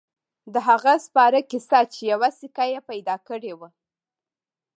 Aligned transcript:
د 0.53 0.55
هغه 0.67 0.93
سپاره 1.05 1.39
کیسه 1.51 1.79
چې 1.93 2.01
یوه 2.11 2.29
سکه 2.39 2.65
يې 2.71 2.79
پیدا 2.89 3.15
کړې 3.27 3.53
وه. 3.59 3.69